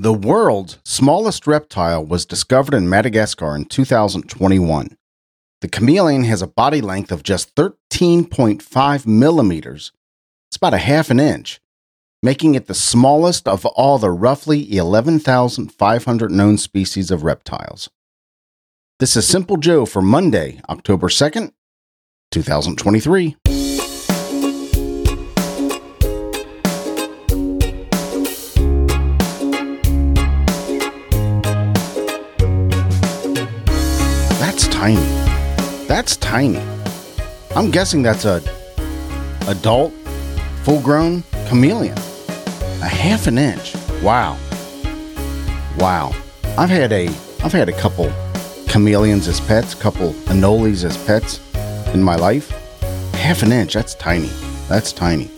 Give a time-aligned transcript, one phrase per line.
[0.00, 4.96] The world's smallest reptile was discovered in Madagascar in 2021.
[5.60, 9.92] The chameleon has a body length of just 13.5 millimeters.
[10.48, 11.60] It's about a half an inch,
[12.22, 17.90] making it the smallest of all the roughly 11,500 known species of reptiles.
[19.00, 21.52] This is Simple Joe for Monday, October 2nd,
[22.30, 23.36] 2023.
[34.80, 34.96] Tiny.
[35.86, 36.62] That's tiny.
[37.54, 38.42] I'm guessing that's a
[39.46, 39.92] adult,
[40.62, 41.98] full-grown chameleon.
[42.80, 43.74] A half an inch.
[44.02, 44.38] Wow.
[45.76, 46.14] Wow.
[46.56, 47.08] I've had a
[47.44, 48.10] I've had a couple
[48.68, 51.40] chameleons as pets, couple anoles as pets
[51.92, 52.48] in my life.
[53.12, 54.30] Half an inch, that's tiny.
[54.66, 55.30] That's tiny.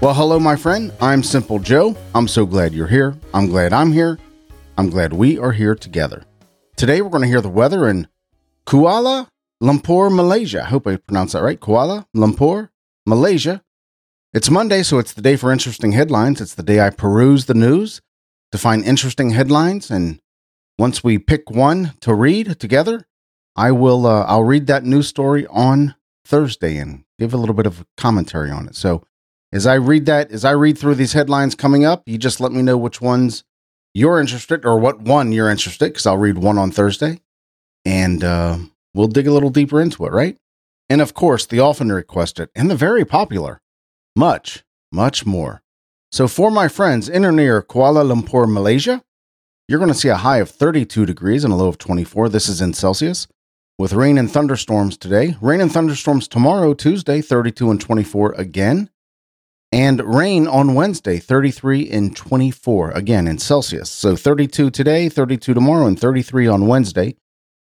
[0.00, 0.92] Well, hello, my friend.
[1.00, 1.96] I'm Simple Joe.
[2.16, 3.14] I'm so glad you're here.
[3.32, 4.18] I'm glad I'm here.
[4.76, 6.24] I'm glad we are here together.
[6.74, 8.08] Today, we're going to hear the weather in
[8.66, 9.28] Kuala
[9.62, 10.62] Lumpur, Malaysia.
[10.62, 11.60] I hope I pronounced that right.
[11.60, 12.70] Kuala Lumpur,
[13.06, 13.62] Malaysia.
[14.32, 16.40] It's Monday, so it's the day for interesting headlines.
[16.40, 18.00] It's the day I peruse the news
[18.50, 19.90] to find interesting headlines.
[19.90, 20.20] And
[20.78, 23.06] once we pick one to read together,
[23.56, 27.66] I will uh, I'll read that news story on Thursday and give a little bit
[27.66, 28.74] of commentary on it.
[28.74, 29.04] So
[29.52, 32.52] as I read that, as I read through these headlines coming up, you just let
[32.52, 33.44] me know which ones
[33.92, 37.20] you're interested or what one you're interested because I'll read one on Thursday
[37.84, 38.58] and uh,
[38.94, 40.36] we'll dig a little deeper into it, right?
[40.88, 43.60] And of course, the often requested and the very popular,
[44.14, 45.62] much, much more.
[46.10, 49.02] So for my friends in or near Kuala Lumpur, Malaysia,
[49.66, 52.28] you're going to see a high of 32 degrees and a low of 24.
[52.28, 53.26] This is in Celsius.
[53.78, 58.90] With rain and thunderstorms today, rain and thunderstorms tomorrow, Tuesday, 32 and 24 again.
[59.72, 63.90] And rain on Wednesday, 33 and 24 again in Celsius.
[63.90, 67.16] So 32 today, 32 tomorrow, and 33 on Wednesday.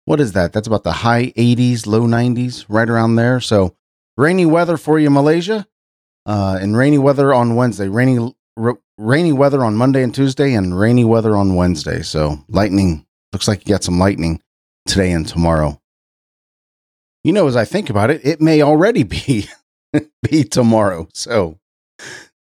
[0.04, 0.52] What is that?
[0.52, 3.40] That's about the high 80s, low 90s, right around there.
[3.40, 3.76] So
[4.16, 5.66] rainy weather for you, Malaysia.
[6.26, 7.88] Uh, and rainy weather on Wednesday.
[7.88, 12.02] Rainy r- rainy weather on Monday and Tuesday, and rainy weather on Wednesday.
[12.02, 14.42] So lightning looks like you got some lightning
[14.86, 15.80] today and tomorrow.
[17.24, 19.48] You know, as I think about it, it may already be
[20.22, 21.08] be tomorrow.
[21.12, 21.58] So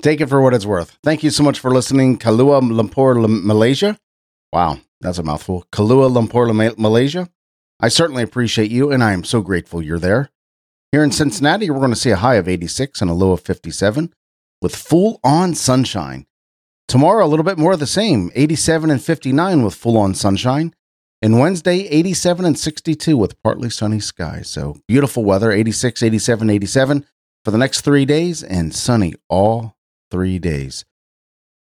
[0.03, 0.99] take it for what it's worth.
[1.03, 2.19] Thank you so much for listening.
[2.19, 3.99] Kalua Lumpur, Malaysia.
[4.53, 5.67] Wow, that's a mouthful.
[5.73, 7.29] Kalua Lumpur, Malaysia.
[7.79, 10.31] I certainly appreciate you, and I am so grateful you're there.
[10.93, 13.43] Here in Cincinnati, we're going to see a high of 86 and a low of
[13.43, 14.15] 57
[14.63, 16.27] with full on sunshine.
[16.89, 20.73] Tomorrow, a little bit more of the same 87 and 59 with full on sunshine.
[21.21, 24.49] And Wednesday, 87 and 62 with partly sunny skies.
[24.49, 27.07] So beautiful weather 86, 87, 87
[27.45, 29.77] for the next three days and sunny all
[30.11, 30.85] three days.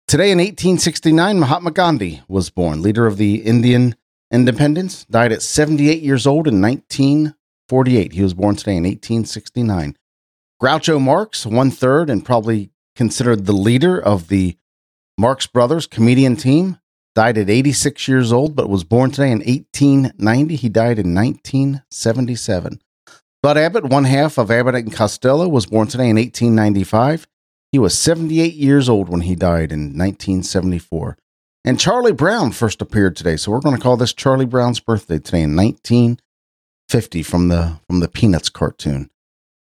[0.07, 3.95] Today in 1869, Mahatma Gandhi was born, leader of the Indian
[4.31, 8.13] independence, died at 78 years old in 1948.
[8.13, 9.97] He was born today in 1869.
[10.61, 14.57] Groucho Marx, one third and probably considered the leader of the
[15.17, 16.77] Marx Brothers comedian team,
[17.15, 20.55] died at 86 years old, but was born today in 1890.
[20.55, 22.79] He died in 1977.
[23.43, 27.27] Bud Abbott, one half of Abbott and Costello, was born today in 1895.
[27.71, 31.17] He was 78 years old when he died in 1974.
[31.63, 35.19] And Charlie Brown first appeared today, so we're going to call this Charlie Brown's birthday
[35.19, 39.11] today in 1950 from the from the Peanuts cartoon.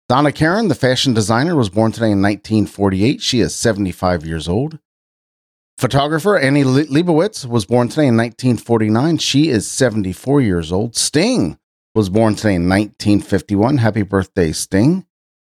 [0.08, 3.22] Donna Karan, the fashion designer, was born today in 1948.
[3.22, 4.80] She is 75 years old.
[5.78, 9.18] Photographer Annie Leibovitz was born today in 1949.
[9.18, 10.96] She is 74 years old.
[10.96, 11.58] Sting
[11.94, 13.78] was born today in 1951.
[13.78, 15.06] Happy birthday, Sting.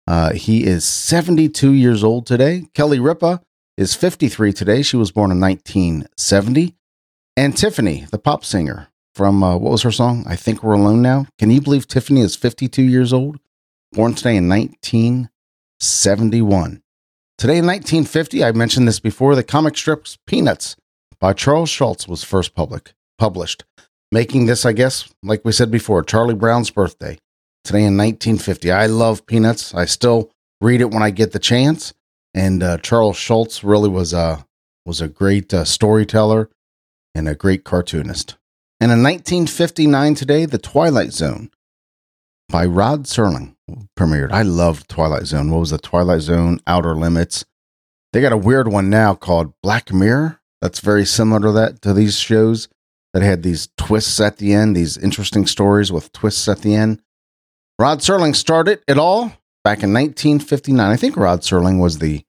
[0.06, 2.64] Uh, he is 72 years old today.
[2.74, 3.42] Kelly Ripa
[3.76, 4.82] is 53 today.
[4.82, 6.74] She was born in 1970.
[7.36, 10.24] And Tiffany, the pop singer from uh, what was her song?
[10.26, 11.26] I Think We're Alone Now.
[11.38, 13.40] Can you believe Tiffany is 52 years old?
[13.92, 16.82] Born today in 1971.
[17.38, 20.76] Today in 1950, I mentioned this before, the comic strips Peanuts
[21.18, 23.64] by Charles Schulz was first public, published,
[24.10, 27.18] making this, I guess, like we said before, Charlie Brown's birthday.
[27.64, 28.72] Today in 1950.
[28.72, 29.72] I love Peanuts.
[29.74, 31.92] I still read it when I get the chance.
[32.34, 34.46] And uh, Charles Schulz really was a
[34.84, 36.50] was a great uh, storyteller
[37.14, 38.36] and a great cartoonist.
[38.80, 41.50] And in 1959 today, The Twilight Zone
[42.48, 43.54] by Rod Serling
[43.96, 44.32] premiered.
[44.32, 45.50] I loved Twilight Zone.
[45.50, 47.44] What was the Twilight Zone Outer Limits?
[48.12, 50.40] They got a weird one now called Black Mirror.
[50.60, 52.68] That's very similar to that to these shows
[53.12, 57.00] that had these twists at the end, these interesting stories with twists at the end.
[57.78, 59.32] Rod Serling started it all
[59.64, 60.90] back in 1959.
[60.90, 62.22] I think Rod Serling was the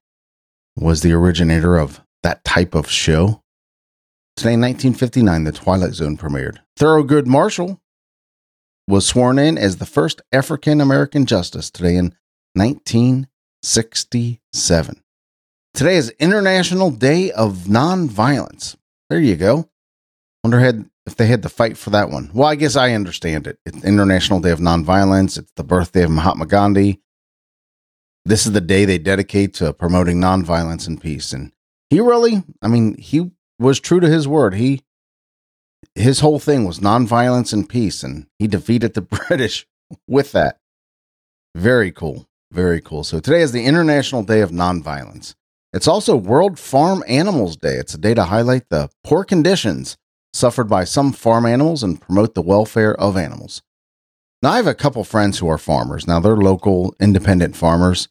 [0.75, 3.44] was the originator of that type of show.
[4.35, 6.57] Today in 1959, The Twilight Zone premiered.
[6.80, 7.80] Thurgood Marshall
[8.88, 12.15] was sworn in as the first African American justice today in
[12.56, 15.03] 1967.
[15.74, 18.75] Today is International Day of Nonviolence.
[19.09, 19.69] There you go.
[20.44, 22.31] Wonder had if they had to fight for that one.
[22.33, 23.59] Well, I guess I understand it.
[23.65, 25.38] It's International Day of Nonviolence.
[25.38, 27.01] It's the birthday of Mahatma Gandhi.
[28.25, 31.33] This is the day they dedicate to promoting nonviolence and peace.
[31.33, 31.51] And
[31.89, 34.55] he really, I mean, he was true to his word.
[34.55, 34.81] He
[35.95, 39.67] his whole thing was nonviolence and peace, and he defeated the British
[40.07, 40.59] with that.
[41.55, 42.27] Very cool.
[42.51, 43.03] Very cool.
[43.03, 45.35] So today is the International Day of Nonviolence.
[45.71, 47.75] It's also World Farm Animals Day.
[47.75, 49.97] It's a day to highlight the poor conditions
[50.33, 53.61] suffered by some farm animals and promote the welfare of animals.
[54.43, 56.05] Now, I have a couple friends who are farmers.
[56.05, 58.09] Now, they're local independent farmers.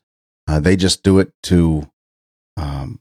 [0.48, 1.90] Uh, they just do it to
[2.56, 3.00] um,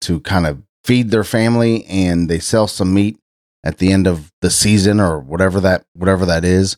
[0.00, 3.18] to kind of feed their family, and they sell some meat
[3.62, 6.76] at the end of the season or whatever that whatever that is.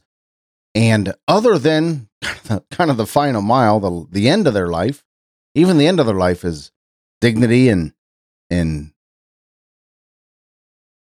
[0.74, 2.10] And other than
[2.70, 5.02] kind of the final mile, the the end of their life,
[5.54, 6.70] even the end of their life is
[7.22, 7.94] dignity and
[8.50, 8.92] and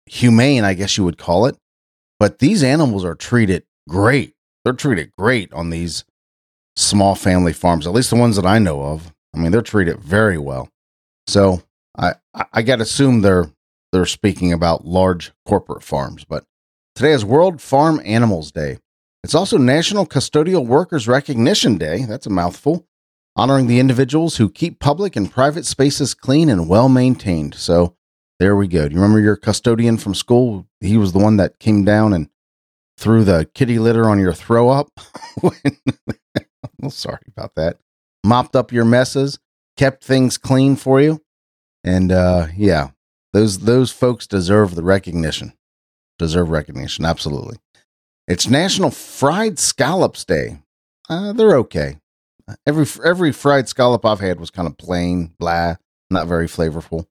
[0.05, 1.57] humane, I guess you would call it.
[2.19, 4.35] But these animals are treated great.
[4.63, 6.05] They're treated great on these
[6.75, 9.13] small family farms, at least the ones that I know of.
[9.35, 10.69] I mean, they're treated very well.
[11.27, 11.63] So
[11.97, 12.15] I
[12.51, 13.51] I got to assume they're
[13.91, 16.25] they're speaking about large corporate farms.
[16.25, 16.45] But
[16.95, 18.79] today is World Farm Animals Day.
[19.23, 22.05] It's also National Custodial Workers Recognition Day.
[22.05, 22.85] That's a mouthful.
[23.35, 27.55] Honoring the individuals who keep public and private spaces clean and well maintained.
[27.55, 27.95] So
[28.39, 28.87] there we go.
[28.87, 30.67] Do you remember your custodian from school?
[30.81, 32.29] He was the one that came down and
[32.97, 34.89] threw the kitty litter on your throw up.
[35.41, 35.53] well,
[36.89, 37.77] sorry about that.
[38.23, 39.39] Mopped up your messes,
[39.77, 41.21] kept things clean for you.
[41.83, 42.89] And uh yeah,
[43.33, 45.53] those those folks deserve the recognition.
[46.19, 47.57] Deserve recognition, absolutely.
[48.27, 50.59] It's National Fried Scallops Day.
[51.09, 51.97] Uh, they're okay.
[52.65, 55.75] Every every fried scallop I've had was kind of plain, blah,
[56.09, 57.07] not very flavorful.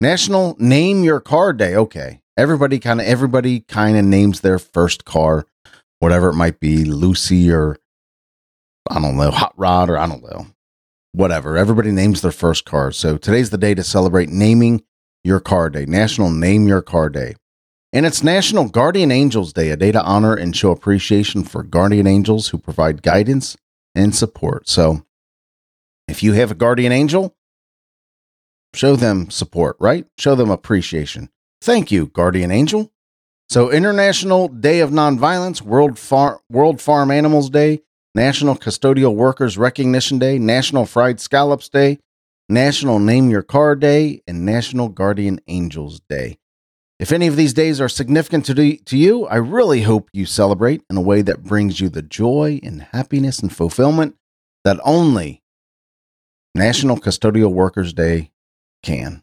[0.00, 1.74] National Name Your Car Day.
[1.74, 5.44] Okay, everybody kind of everybody kind of names their first car,
[5.98, 7.76] whatever it might be, Lucy or
[8.88, 10.46] I don't know, Hot Rod or I don't know,
[11.12, 11.58] whatever.
[11.58, 12.92] Everybody names their first car.
[12.92, 14.82] So today's the day to celebrate naming
[15.24, 17.34] your car day, National Name Your Car Day.
[17.92, 22.06] And it's National Guardian Angels Day, a day to honor and show appreciation for guardian
[22.06, 23.56] angels who provide guidance
[23.94, 24.68] and support.
[24.68, 25.04] So
[26.06, 27.34] if you have a guardian angel,
[28.74, 30.06] show them support, right?
[30.18, 31.30] Show them appreciation.
[31.60, 32.92] Thank you, guardian angel.
[33.48, 37.80] So International Day of Nonviolence, World Farm World Farm Animals Day,
[38.14, 41.98] National Custodial Workers Recognition Day, National Fried Scallops Day,
[42.48, 46.38] National Name Your Car Day, and National Guardian Angels Day.
[46.98, 50.82] If any of these days are significant to, to you, I really hope you celebrate
[50.90, 54.16] in a way that brings you the joy and happiness and fulfillment
[54.64, 55.42] that only
[56.54, 58.32] National Custodial Workers Day
[58.82, 59.22] can.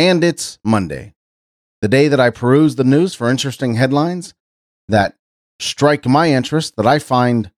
[0.00, 1.12] And it's Monday,
[1.82, 4.32] the day that I peruse the news for interesting headlines
[4.88, 5.16] that
[5.58, 7.50] strike my interest, that I find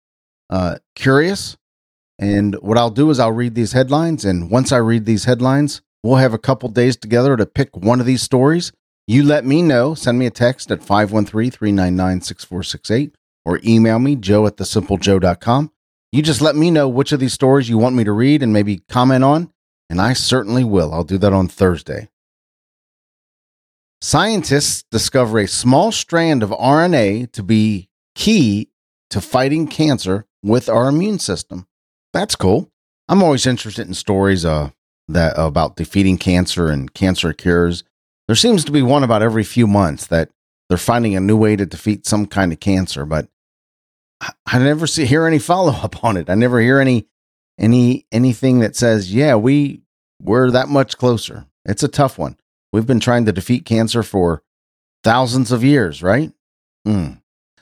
[0.51, 1.57] uh, curious.
[2.19, 4.25] And what I'll do is I'll read these headlines.
[4.25, 8.01] And once I read these headlines, We'll have a couple days together to pick one
[8.01, 8.73] of these stories.
[9.07, 9.95] You let me know.
[9.95, 13.15] Send me a text at 513 399 6468
[13.45, 15.71] or email me, joe at thesimplejoe.com.
[16.11, 18.53] You just let me know which of these stories you want me to read and
[18.53, 19.53] maybe comment on,
[19.89, 20.93] and I certainly will.
[20.93, 22.09] I'll do that on Thursday.
[24.05, 28.69] Scientists discover a small strand of RNA to be key
[29.11, 31.69] to fighting cancer with our immune system.
[32.13, 32.69] That's cool.
[33.09, 34.71] I'm always interested in stories uh,
[35.07, 37.85] that about defeating cancer and cancer cures.
[38.27, 40.31] There seems to be one about every few months that
[40.69, 43.29] they're finding a new way to defeat some kind of cancer, but
[44.21, 46.29] I, never see hear any follow up on it.
[46.29, 47.07] I never hear any
[47.57, 49.83] any anything that says, "Yeah, we
[50.21, 52.37] we're that much closer." It's a tough one.
[52.73, 54.43] We've been trying to defeat cancer for
[55.05, 56.33] thousands of years, right?
[56.87, 57.21] Mm.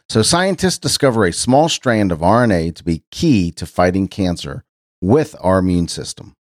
[0.08, 4.64] So scientists discover a small strand of RNA to be key to fighting cancer
[5.00, 6.34] with our immune system.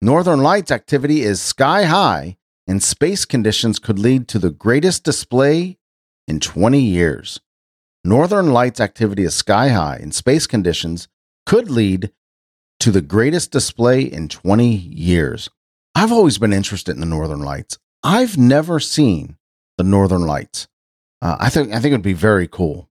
[0.00, 2.36] Northern Lights activity is sky high,
[2.66, 5.78] and space conditions could lead to the greatest display
[6.26, 7.40] in 20 years.
[8.04, 11.06] Northern Lights activity is sky high, and space conditions
[11.46, 12.10] could lead
[12.80, 15.48] to the greatest display in 20 years.
[15.94, 17.78] I've always been interested in the Northern Lights.
[18.02, 19.36] I've never seen
[19.78, 20.68] the Northern Lights.
[21.20, 22.88] Uh, I think I think it would be very cool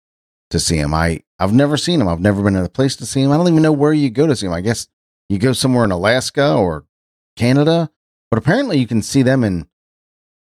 [0.52, 0.94] to see them.
[0.94, 2.08] I I've never seen them.
[2.08, 3.32] I've never been in a place to see them.
[3.32, 4.54] I don't even know where you go to see them.
[4.54, 4.88] I guess
[5.30, 6.86] you go somewhere in Alaska or
[7.36, 7.90] Canada,
[8.30, 9.68] but apparently you can see them in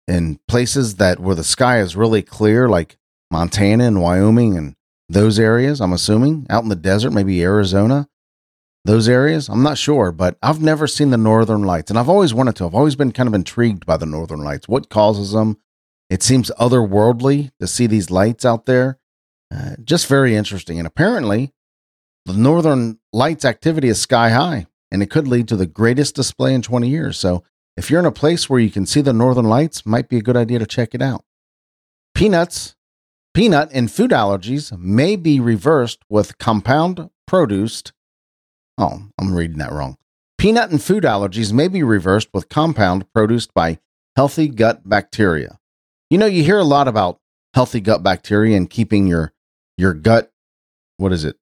[0.09, 2.97] in places that where the sky is really clear, like
[3.31, 4.75] Montana and Wyoming and
[5.09, 5.81] those areas.
[5.81, 8.09] I'm assuming out in the desert, maybe Arizona,
[8.87, 9.49] those areas.
[9.49, 12.67] I'm not sure, but I've never seen the northern lights, and I've always wanted to.
[12.67, 14.69] I've always been kind of intrigued by the northern lights.
[14.69, 15.59] What causes them?
[16.09, 18.99] It seems otherworldly to see these lights out there.
[19.55, 20.79] Uh, just very interesting.
[20.79, 21.53] And apparently,
[22.25, 26.55] the northern lights activity is sky high, and it could lead to the greatest display
[26.55, 27.19] in 20 years.
[27.19, 27.45] So,
[27.77, 30.23] if you're in a place where you can see the northern lights, might be a
[30.23, 31.25] good idea to check it out.
[32.15, 32.75] Peanuts,
[33.35, 37.93] peanut and food allergies may be reversed with compound produced.
[38.79, 39.97] Oh, I'm reading that wrong.
[40.39, 43.79] Peanut and food allergies may be reversed with compound produced by
[44.17, 45.59] healthy gut bacteria.
[46.11, 47.21] You know, you hear a lot about
[47.55, 49.33] healthy gut bacteria and keeping your
[49.79, 50.31] your gut
[50.99, 51.37] what is it?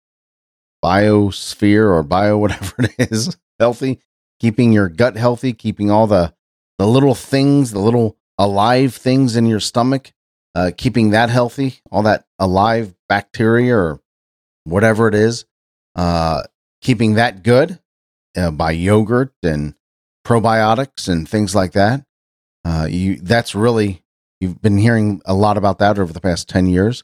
[0.84, 4.00] biosphere or bio whatever it is healthy,
[4.38, 6.34] keeping your gut healthy, keeping all the
[6.78, 10.12] the little things, the little alive things in your stomach,
[10.54, 14.00] uh, keeping that healthy, all that alive bacteria or
[14.64, 15.44] whatever it is,
[15.94, 16.42] uh,
[16.84, 17.80] keeping that good
[18.36, 19.74] uh, by yogurt and
[20.24, 22.04] probiotics and things like that.
[22.64, 24.04] Uh, you that's really
[24.40, 27.02] you've been hearing a lot about that over the past ten years.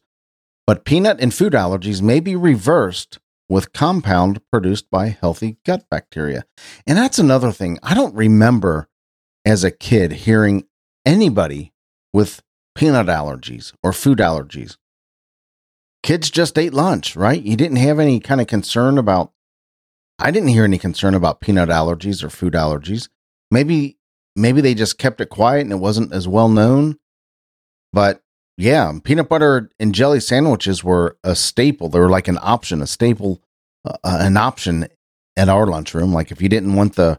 [0.67, 3.19] But peanut and food allergies may be reversed
[3.49, 6.45] with compound produced by healthy gut bacteria.
[6.87, 7.79] And that's another thing.
[7.83, 8.89] I don't remember
[9.45, 10.67] as a kid hearing
[11.05, 11.73] anybody
[12.13, 12.43] with
[12.77, 14.77] peanut allergies or food allergies.
[16.03, 17.43] Kids just ate lunch, right?
[17.43, 19.33] You didn't have any kind of concern about
[20.23, 23.09] I didn't hear any concern about peanut allergies or food allergies.
[23.51, 23.97] Maybe
[24.37, 26.99] maybe they just kept it quiet and it wasn't as well known.
[27.93, 28.23] But
[28.59, 31.89] yeah, peanut butter and jelly sandwiches were a staple.
[31.89, 33.43] They were like an option, a staple,
[33.85, 34.89] uh, an option
[35.37, 36.13] at our lunchroom.
[36.13, 37.19] Like if you didn't want the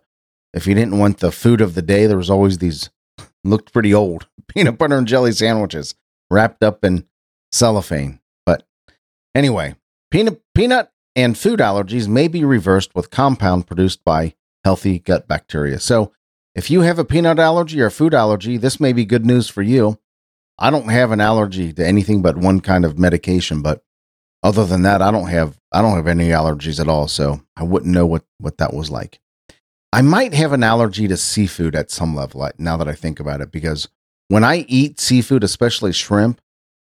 [0.54, 2.92] if you didn't want the food of the day, there was always these
[3.44, 5.96] looked pretty old peanut butter and jelly sandwiches
[6.30, 7.08] wrapped up in
[7.52, 8.20] cellophane.
[8.46, 8.64] But
[9.34, 9.76] anyway,
[10.12, 15.80] peanut peanut and food allergies may be reversed with compound produced by healthy gut bacteria.
[15.80, 16.12] So
[16.56, 19.62] if you have a peanut allergy or food allergy, this may be good news for
[19.62, 20.00] you.
[20.60, 23.84] I don't have an allergy to anything but one kind of medication, but
[24.44, 27.64] other than that, I don't have I don't have any allergies at all, so I
[27.64, 29.20] wouldn't know what what that was like.
[29.94, 33.42] I might have an allergy to seafood at some level now that I think about
[33.42, 33.90] it because
[34.30, 36.40] when I eat seafood, especially shrimp,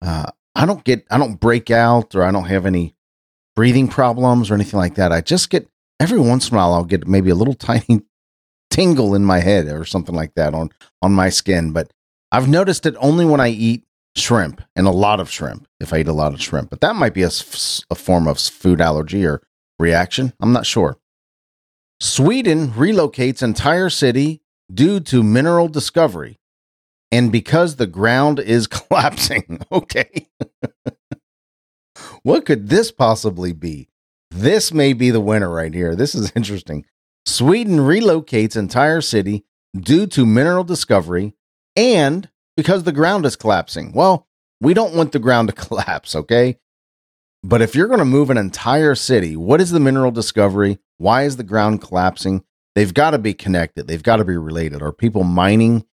[0.03, 2.95] uh, I don't get I don't break out or I don't have any
[3.59, 5.11] breathing problems or anything like that.
[5.11, 8.03] I just get every once in a while I'll get maybe a little tiny
[8.71, 10.71] tingle in my head or something like that on
[11.03, 11.93] on my skin, but
[12.31, 13.83] I've noticed it only when I eat
[14.17, 16.71] shrimp and a lot of shrimp, if I eat a lot of shrimp.
[16.71, 17.33] But that might be a,
[17.91, 19.43] a form of food allergy or
[19.81, 20.35] reaction.
[20.41, 20.97] I'm not sure.
[21.99, 24.41] Sweden relocates entire city
[24.73, 26.39] due to mineral discovery
[27.11, 29.63] and because the ground is collapsing.
[29.73, 30.29] Okay.
[32.29, 33.89] what could this possibly be?
[34.31, 35.97] This may be the winner right here.
[35.97, 36.85] This is interesting.
[37.25, 41.33] Sweden relocates entire city due to mineral discovery
[41.75, 43.93] and because the ground is collapsing.
[43.93, 44.27] Well,
[44.61, 46.59] we don't want the ground to collapse, okay?
[47.43, 50.81] But if you're going to move an entire city, what is the mineral discovery?
[50.99, 52.45] Why is the ground collapsing?
[52.75, 53.89] They've got to be connected.
[53.89, 54.83] They've got to be related.
[54.83, 55.87] Are people mining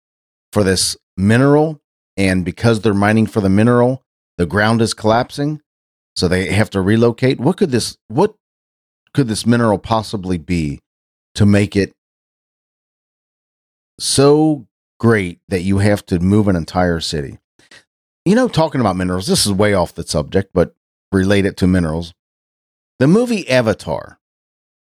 [0.52, 1.80] for this mineral?
[2.16, 4.02] And because they're mining for the mineral,
[4.36, 5.60] the ground is collapsing.
[6.16, 7.40] So they have to relocate.
[7.40, 8.34] What could this what
[9.12, 10.80] could this mineral possibly be
[11.34, 11.92] to make it
[13.98, 14.66] so
[14.98, 17.38] great that you have to move an entire city.
[18.24, 20.74] You know, talking about minerals, this is way off the subject, but
[21.12, 22.14] related to minerals.
[22.98, 24.18] The movie Avatar.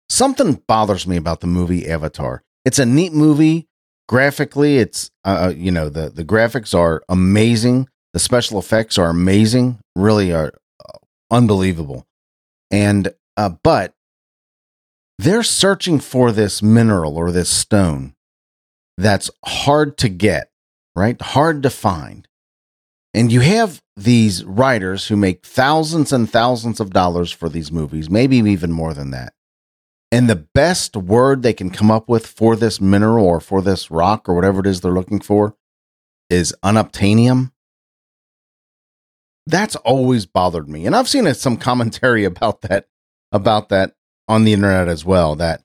[0.09, 2.43] Something bothers me about the movie Avatar.
[2.65, 3.67] It's a neat movie.
[4.07, 7.87] Graphically, it's uh, uh, you know the the graphics are amazing.
[8.11, 9.79] The special effects are amazing.
[9.95, 10.53] Really are
[11.33, 12.07] unbelievable.
[12.71, 13.93] And uh, but
[15.17, 18.15] they're searching for this mineral or this stone
[18.97, 20.51] that's hard to get,
[20.95, 21.19] right?
[21.21, 22.27] Hard to find.
[23.13, 28.09] And you have these writers who make thousands and thousands of dollars for these movies,
[28.09, 29.33] maybe even more than that.
[30.11, 33.89] And the best word they can come up with for this mineral or for this
[33.89, 35.55] rock or whatever it is they're looking for
[36.29, 37.52] is unobtainium.
[39.45, 40.85] That's always bothered me.
[40.85, 42.88] And I've seen some commentary about that
[43.31, 43.95] about that
[44.27, 45.63] on the internet as well that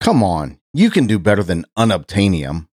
[0.00, 2.68] come on, you can do better than unobtainium.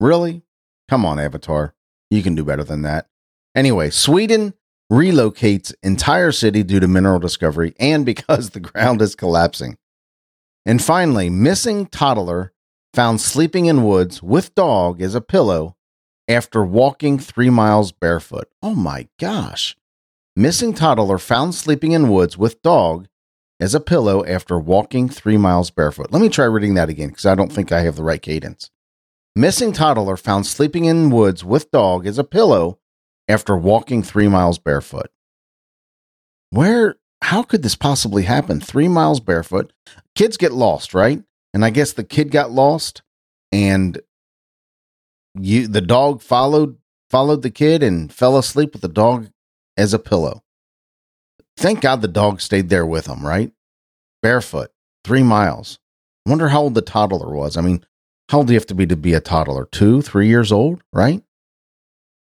[0.00, 0.42] Really?
[0.88, 1.74] Come on, Avatar.
[2.10, 3.06] You can do better than that.
[3.54, 4.54] Anyway, Sweden
[4.90, 9.76] relocates entire city due to mineral discovery and because the ground is collapsing.
[10.66, 12.52] And finally, missing toddler
[12.92, 15.76] found sleeping in woods with dog as a pillow
[16.28, 18.48] after walking three miles barefoot.
[18.62, 19.76] Oh my gosh.
[20.36, 23.08] Missing toddler found sleeping in woods with dog
[23.60, 26.10] as a pillow after walking three miles barefoot.
[26.10, 28.70] Let me try reading that again because I don't think I have the right cadence.
[29.36, 32.78] Missing toddler found sleeping in woods with dog as a pillow
[33.28, 35.10] after walking three miles barefoot.
[36.50, 38.60] Where, how could this possibly happen?
[38.60, 39.72] Three miles barefoot.
[40.16, 41.22] Kids get lost, right?
[41.54, 43.02] And I guess the kid got lost
[43.52, 44.00] and
[45.34, 46.76] you, the dog followed,
[47.10, 49.28] followed the kid and fell asleep with the dog
[49.76, 50.42] as a pillow.
[51.56, 53.52] Thank God the dog stayed there with him, right?
[54.22, 54.70] Barefoot,
[55.04, 55.78] three miles.
[56.26, 57.56] Wonder how old the toddler was.
[57.56, 57.84] I mean,
[58.28, 59.66] how old do you have to be to be a toddler?
[59.66, 61.22] Two, three years old, right?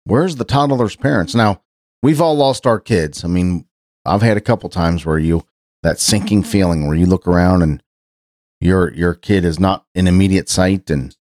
[0.05, 1.35] Where's the toddler's parents?
[1.35, 1.63] Now,
[2.03, 3.25] we've all lost our kids.
[3.25, 3.67] I mean,
[4.05, 5.45] I've had a couple times where you
[5.83, 6.51] that sinking mm-hmm.
[6.51, 7.83] feeling where you look around and
[8.61, 11.17] your your kid is not in immediate sight and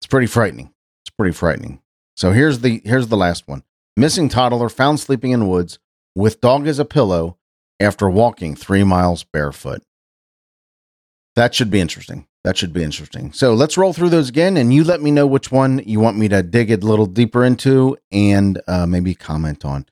[0.00, 0.72] it's pretty frightening.
[1.20, 1.82] Pretty frightening.
[2.16, 3.62] So here's the here's the last one.
[3.94, 5.78] Missing toddler found sleeping in woods
[6.14, 7.36] with dog as a pillow
[7.78, 9.82] after walking 3 miles barefoot.
[11.36, 12.26] That should be interesting.
[12.42, 13.34] That should be interesting.
[13.34, 16.16] So let's roll through those again, and you let me know which one you want
[16.16, 19.84] me to dig a little deeper into and uh, maybe comment on.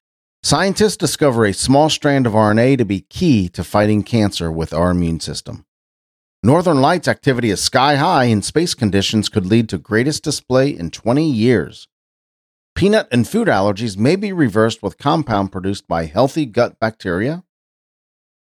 [0.42, 4.92] Scientists discover a small strand of RNA to be key to fighting cancer with our
[4.92, 5.66] immune system.
[6.42, 10.90] Northern Lights activity is sky high, and space conditions could lead to greatest display in
[10.90, 11.88] 20 years.
[12.74, 17.42] Peanut and food allergies may be reversed with compound produced by healthy gut bacteria.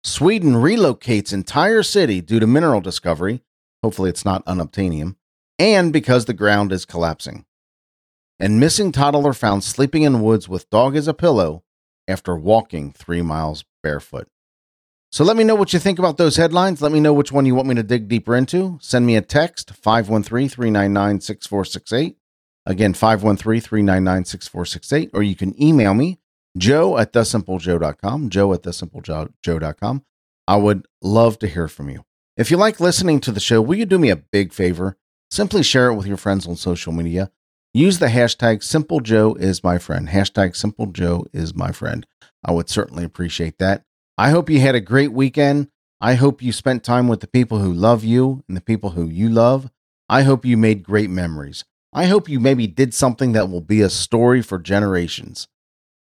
[0.02, 3.42] Sweden relocates entire city due to mineral discovery
[3.82, 5.16] Hopefully, it's not unobtainium.
[5.58, 7.44] And because the ground is collapsing.
[8.38, 11.64] And missing toddler found sleeping in woods with dog as a pillow
[12.08, 14.28] after walking three miles barefoot.
[15.12, 16.80] So let me know what you think about those headlines.
[16.80, 18.78] Let me know which one you want me to dig deeper into.
[18.80, 22.16] Send me a text 513 399 6468.
[22.64, 25.10] Again, 513 399 6468.
[25.12, 26.18] Or you can email me,
[26.56, 28.30] joe at thesimplejoe.com.
[28.30, 30.04] Joe at thesimplejoe.com.
[30.48, 32.06] I would love to hear from you.
[32.38, 34.96] If you like listening to the show, will you do me a big favor?
[35.30, 37.30] Simply share it with your friends on social media.
[37.74, 40.08] Use the hashtag SimpleJoeIsMyFriend.
[40.08, 42.04] Hashtag SimpleJoeIsMyFriend.
[42.42, 43.84] I would certainly appreciate that.
[44.22, 45.68] I hope you had a great weekend.
[46.00, 49.08] I hope you spent time with the people who love you and the people who
[49.08, 49.68] you love.
[50.08, 51.64] I hope you made great memories.
[51.92, 55.48] I hope you maybe did something that will be a story for generations.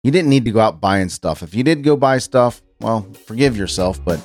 [0.03, 1.41] You didn't need to go out buying stuff.
[1.41, 4.21] If you did go buy stuff, well, forgive yourself, but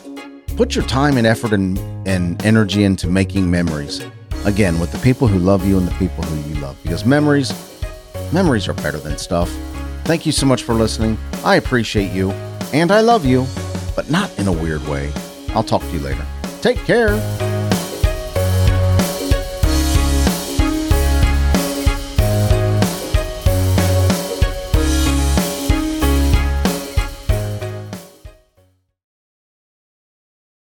[0.55, 4.01] Put your time and effort and, and energy into making memories.
[4.45, 6.81] Again, with the people who love you and the people who you love.
[6.81, 7.51] Because memories,
[8.31, 9.49] memories are better than stuff.
[10.05, 11.17] Thank you so much for listening.
[11.43, 12.31] I appreciate you
[12.73, 13.45] and I love you,
[13.95, 15.11] but not in a weird way.
[15.49, 16.25] I'll talk to you later.
[16.61, 17.44] Take care.